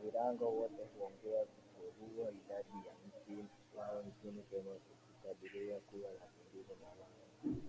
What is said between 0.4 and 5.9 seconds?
wote huongea Dholuo Idadi yao nchini Kenya inakadiriwa